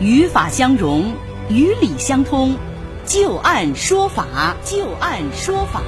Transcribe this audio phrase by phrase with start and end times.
[0.00, 1.14] 语法相融，
[1.48, 2.56] 语理相通，
[3.06, 5.80] 就按说法，就按说法。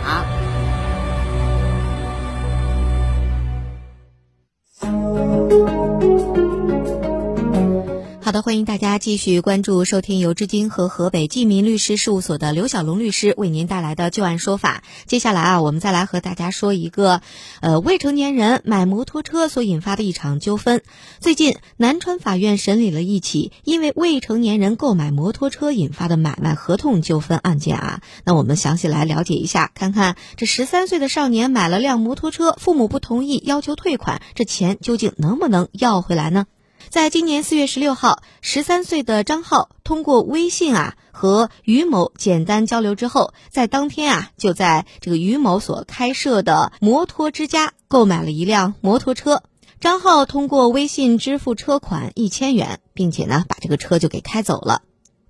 [8.42, 14.82] 欢迎大家继续关注收听由至今和河北济民律师事务所的刘小龙律师为您带来的旧案说法。
[15.06, 17.22] 接下来啊，我们再来和大家说一个，
[17.60, 20.82] 呃，未成年人买摩托车所引发的一场纠纷。
[21.18, 28.02] 最近，南川法院审理了一起因为未成年人购买摩托车引发的买卖合同纠纷案件啊。
[28.24, 36.46] 那我们详细来了解一下，看看这十三岁的少年买了辆摩托车，父母不同意，要求退款，这钱究竟能不能要回来呢？
[36.88, 49.42] 在今年四月十六号，十三岁的张浩通过微信啊和于某简单交流之后，在当天啊就在这个于某所开设的摩托之家购买了一辆摩托车。
[49.78, 54.82] 张浩通过微信支付车款一千元，并且呢把这个车就给开走了。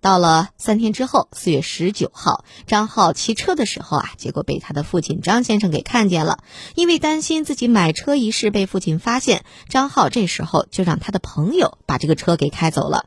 [0.06, 6.44] 到了三天之后，四月十九号，张浩骑车的时候啊，结果被他的父亲张先生给看见了。
[6.76, 13.06] 因为担心自己买车一事被父亲发现，张浩这时候就让他的朋友把这个车给开走了。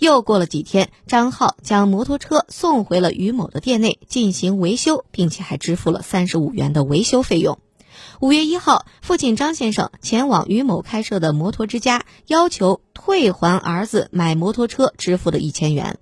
[0.00, 7.60] 又过了几天，张浩将摩托车送回了于某的店内进行维修，并且还支付了三十五元的维修费用。
[8.18, 15.96] 五月一号，父亲张先生前往于某开设的摩托之家，要求退还儿子买摩托车支付的一千元。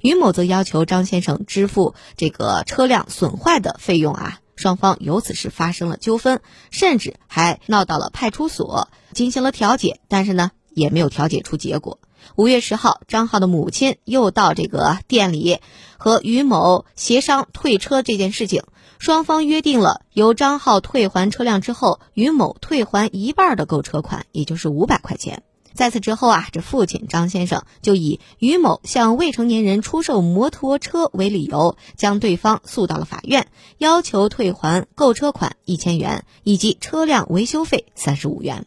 [0.00, 6.40] 于某则要求张先生支付这个车辆损坏的费用啊，双方由此是发生了纠纷，
[6.70, 11.98] 甚至还闹到了派出所进行了调解，但是呢也没有调解出结果。
[12.36, 15.60] 五月十号，张浩的母亲又到这个店里
[15.96, 18.64] 和于某协商退车这件事情，
[18.98, 25.42] 双方约定了由张浩退还车辆之后，于某退还一半的购车款，也就是五百块钱。
[25.74, 33.46] 在此之后啊，这父亲张先生就以于某向未成年人出售摩托车为理由，将对方诉到了法院，
[33.78, 38.66] 要求退还购车款一千元以及车辆维修费三十五元。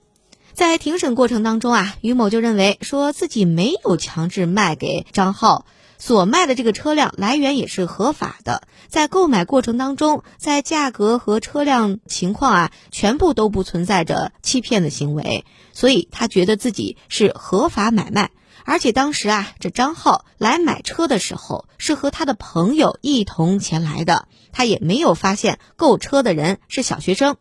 [0.54, 5.66] 在庭审过程当中啊，于某就认为说自己没有强制卖给张浩。
[5.98, 18.32] 所卖的这个车辆来源也是合法的，在购买过程当中，在价格和车辆情况啊，全部都不存在着欺骗的行为，所以他觉得自己是合法买卖。
[18.66, 27.36] 而且当时啊，这张浩来买车的时候是和他的朋友一同前来的，他也没有发现购车的人是小学生。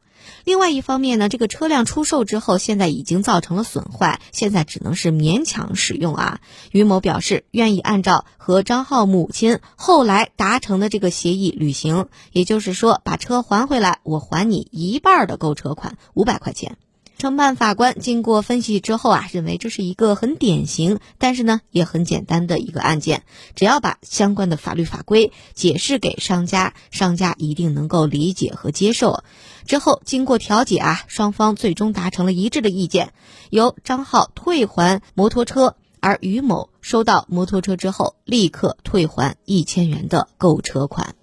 [0.44, 6.40] 另外一方面呢，这个车辆出售之后，现在已经造成了损坏，现在只能是勉强使用啊。
[6.70, 16.76] 于某表示愿意按照和张浩母亲后来达成的这个协议履行，也就是说把车还回来，我还你一半的购车款五百块钱。
[17.18, 23.22] 承办法官经过分析之后啊，认为这是一个很典型，但是呢也很简单的一个案件。
[23.54, 29.22] 只要把相关的法律法规解释给商家，商家一定能够理解和接受。
[29.66, 33.12] 之后经过调解啊，双方最终达成了一致的意见，
[33.50, 41.14] 由张浩退还摩托车，而于某收到摩托车之后立刻退还一千元的购车款。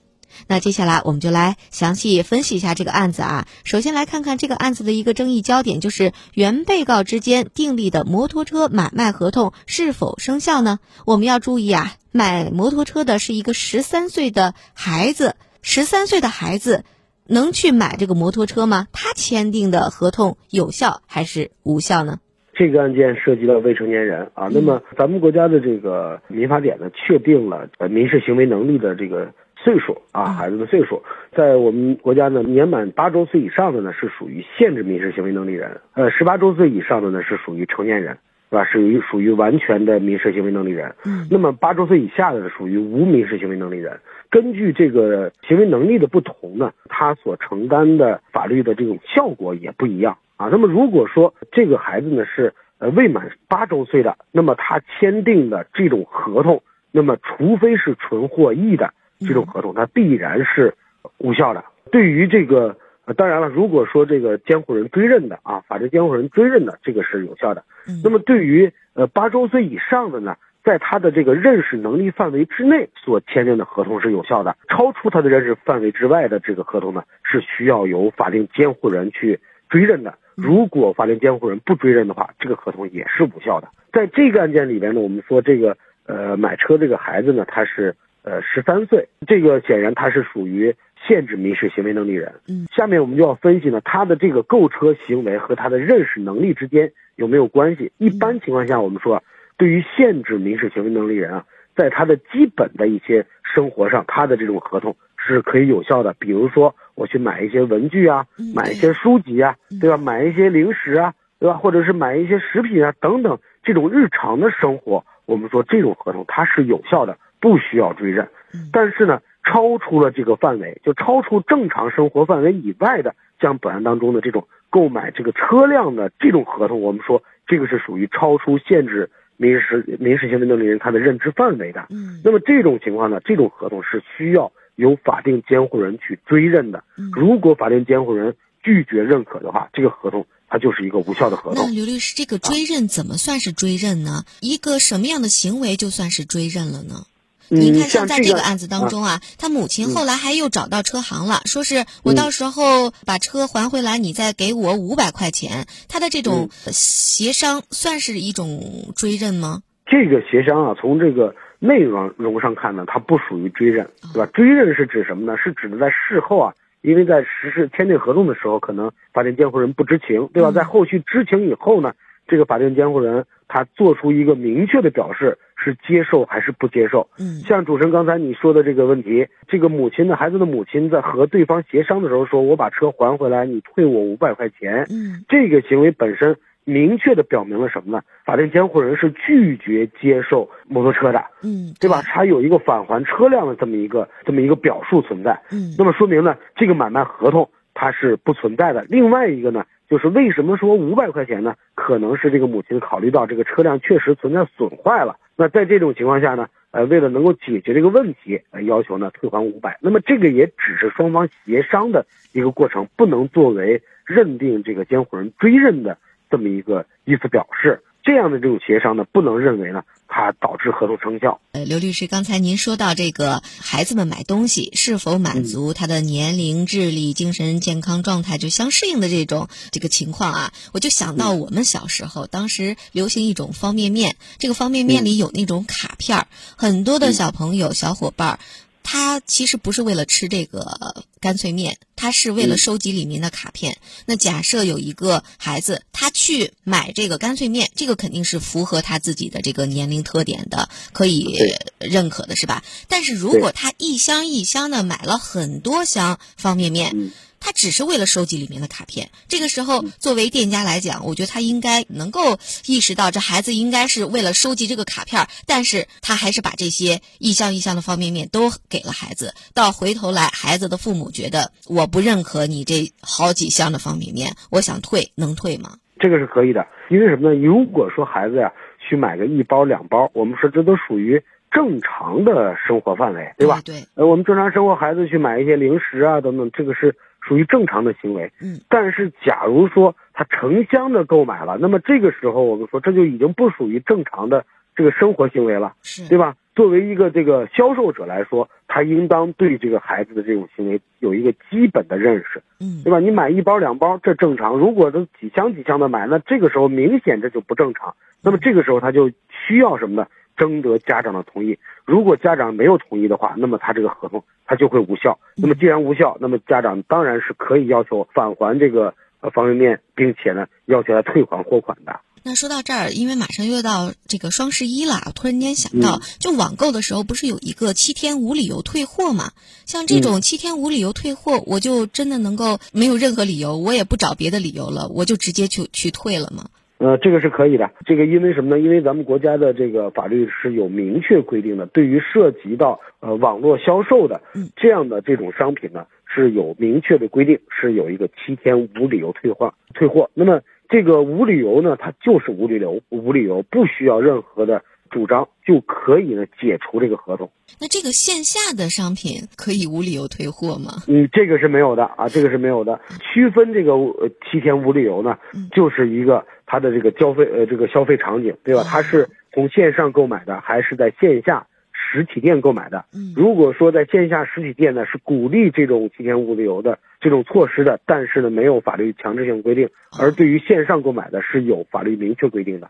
[0.48, 3.48] 那接下来我们就来详细分析一下这个案子啊。
[3.64, 10.80] 首先来看看这个案子的一个争议焦点，就是原被告之间订立的摩托车买卖合同是否生效呢？
[11.06, 16.84] 我们要注意啊，买摩托车的是一个十三岁的孩子，十三岁的孩子
[17.28, 18.88] 能去买这个摩托车吗？
[18.92, 22.20] 他签订的合同有效还是无效呢？
[22.54, 29.34] 这个案件涉及到未成年人啊，那么咱们国家的这个民法典呢，确定了呃民事行为能力的这个。
[29.62, 31.04] 岁数啊，孩子的岁数，
[31.36, 38.18] 在我们国家呢，年满八周岁以上的呢是属于限制民事行为能力人，呃，十八周岁以上的呢是属于成年人，
[38.50, 38.64] 是吧？
[38.64, 40.96] 属于属于完全的民事行为能力人。
[41.06, 41.28] 嗯。
[41.30, 44.00] 那么八周岁以下的属于无民事行为能力人。
[44.30, 50.48] 根据这个行为能力的不同呢，他所承担的法律的这种效果也不一样啊。
[50.50, 56.62] 那么如果说这个孩子呢是呃未满八周岁的，那么他签订的这种合同，
[56.92, 58.94] 那么除非是纯获益的。
[59.20, 60.74] 这种合同它必然是
[61.18, 61.64] 无效的。
[61.92, 62.78] 对于这个，
[63.18, 67.64] 当然了，如果说这个监护人追认的啊，法定监护人追认的，这个是有效的。
[68.04, 80.14] 那么对于呃八周岁以上的呢，在他的这个认识能力范围之内所签订的合同是有效的，超出他的认识范围之外的这个合同呢，是需要由法定监护人去追认的。
[80.36, 83.68] 如果法定监护人不追认的话，这个合同也是无效的。
[83.92, 85.76] 在这个案件里边呢，我们说这个
[86.06, 87.96] 呃买车这个孩子呢，他是。
[88.30, 90.76] 呃，十三岁，这个显然他是属于
[91.08, 92.32] 限制民事行为能力人。
[92.48, 97.92] 嗯，下面我们就要分析呢，他的这个购车行为和他的认识能力之间有没有关系？
[97.98, 99.24] 一般情况下，我们说
[99.58, 101.46] 对于限制民事行为能力人啊，
[101.76, 106.14] 在他的基本的一些生活上，他的这种合同是可以有效的。
[106.20, 109.98] 比如说，我去买一些文具啊，买一些书籍啊，对吧？
[109.98, 111.58] 买一些零食啊，对吧？
[111.58, 118.30] 或者是买一些食品啊等等，这种日常的生活，我们说这种合同它是有效的，不需要追认。
[118.72, 131.86] 但是呢，超出了这个范围，就超出正常生活范围以外的，像本案当中的这种购买这个车辆的这种合同，我们说这个是属于超出限制民事民事行为能力人他的认知范围的。
[131.90, 136.84] 嗯，那么这种情况呢，这种合同是需要由法定监护人去追认的。
[137.14, 141.72] 如果法定监护人拒绝认可的话，这个合同它就是一个无效的合同那。
[141.72, 144.24] 刘律师，这个追认怎么算是追认呢？
[144.42, 147.06] 一个什么样的行为就算是追认了呢？
[147.50, 155.66] 您嗯，看，像在这这个案子当中啊，他母亲后来还又找到车行了，说是我到时候把车还回来，你再给我五百块钱。
[155.88, 159.62] 他的这种呃协商算是一种追认吗？
[159.86, 164.30] 这个协商啊，从这个内容容上看呢，它不属于追认，对吧？
[164.32, 165.36] 追认是指什么呢？
[165.44, 170.52] 是指的在事后啊，因为在实施签订合同的时候，可能法定监护人不知情，对吧？
[170.52, 171.94] 嗯在后续知情以后呢，
[172.30, 177.10] 这个法定监护人他做出一个明确的表示，是接受还是不接受。
[177.20, 184.86] 嗯像主持人刚才你说的这个问题，这个母亲的，孩子的母亲在和对方协商的时候说，我把车还回来，你退我五百块钱。
[184.92, 188.04] 嗯这个行为本身明确的表明了什么呢？
[188.24, 192.04] 法定监护人是拒绝接受摩托车的，嗯，对吧？
[192.04, 195.42] 他有一个返还车辆的这么一个这么一个表述存在。
[195.52, 198.86] 嗯那么说明呢，这个买卖合同它是不存在的。
[198.88, 201.56] 另外一个呢，就是为什么说五百块钱呢？
[201.74, 205.18] 可能是这个母亲考虑到这个车辆确实存在损坏了。
[205.36, 209.80] 那在这种情况下呢，呃，为了能够解决这个问题，呃，要求呢退还五百。
[209.82, 215.98] 那么这个也只是双方协商的一个过程，不能作为认定这个监护人追认的
[216.30, 217.82] 这么一个意思表示。
[218.10, 221.40] 这样的这种协商呢，不能认为呢它导致合同生效。
[221.52, 238.40] 呃，刘律师，刚才您说到这个孩子们买东西是否满足他的年龄、智力、精神健康状态就相适应的这种这个情况啊，我就想到我们小时候，当时流行一种方便面，这个方便面里有那种卡片儿，很多的小朋友、小伙伴儿。
[238.82, 243.78] 他其实不是为了吃这个干脆面，他是为了收集里面的卡片。
[244.06, 251.38] 那假设有一个孩子，他去买这个干脆面，这个肯定是符合他自己的这个年龄特点的，可以
[251.78, 252.64] 认可的是吧？
[252.88, 257.12] 但是如果他一箱一箱的买了很多箱方便面，嗯
[257.42, 259.12] 他只是为了收集里面的卡片。
[259.30, 269.34] 这个时候，作为店家来讲，我觉得他应该能够意识到，这孩子应该是为了收集这个卡片，但是他还是把这些一箱一箱的方便面都给了孩子。
[269.54, 275.72] 到回头来，孩子的父母觉得我不认可你这好几箱的方便面，我想退，能退吗？
[276.00, 277.40] 这个是可以的，因为什么呢？
[277.42, 281.22] 如果说孩子呀去买个一包两包，我们说这都属于
[281.52, 283.62] 正常的生活范围，对吧？
[283.66, 286.96] 对，呃，我们正常生活，孩子去买一些零食啊等等，这个是
[287.28, 288.32] 属于正常的行为。
[288.42, 288.62] 嗯。
[288.70, 294.46] 但是，假如说他成箱的购买了，那么这个时候我们说这就已经不属于正常的
[294.80, 296.38] 这个生活行为了，是，对吧？
[296.56, 302.42] 作为一个这个销售者来说，他应当对这个孩子的这种行为有一个基本的认识。
[302.62, 303.02] 嗯对吧？
[303.02, 307.94] 你买一包两包这正常，如果都几箱几箱的买，那这个时候明显这就不正常。
[308.22, 310.08] 那么这个时候他就需要什么呢？
[310.38, 311.60] 征得家长的同意。
[311.84, 315.20] 如果家长没有同意的话，那么他这个合同他就会无效。
[315.36, 322.00] 那么既然无效，那么家长当然是可以要求返还这个呃方便面，并且呢要求他退还货款的。
[322.24, 329.32] 那说到这儿，因为马上又到这个双十一了，我突然间想到，嗯就网购的时候不是有一个七天无理由退货嘛？
[329.66, 336.50] 像这嗯种七天无理由退货，我就真的能够没有任何理由，我也不找别的理由了，我就直接去去退了吗？
[336.80, 337.70] 呃，这个是可以的。
[337.86, 338.60] 这个因为什么呢？
[338.60, 350.10] 因为咱们国家的这个法律是有明确规定的，对于涉及到呃网络销售的嗯这样的这种商品呢，是有明确的规定，是有一个七天无理由退换退货。
[350.14, 357.30] 那么这个无理由呢，它就是无理由，无理由不需要任何的主张就可以呢解除这个合同。
[357.60, 360.84] 那这个线下的商品可以无理由退货吗？
[360.88, 362.80] 嗯，这个是没有的啊，这个是没有的。
[363.02, 368.64] 区分这个呃七天无理由呢嗯，就是一个它的这个交费呃这个消费场景，对吧哦？
[368.68, 371.46] 它是从线上购买的，还是在线下
[371.92, 372.86] 实体店购买的？
[372.94, 379.70] 嗯如果说在线下实体店呢，是鼓励这种七天无理由的这种措施的，但是呢没有法律强制性规定，
[380.00, 382.70] 而对于线上购买的是有法律明确规定的。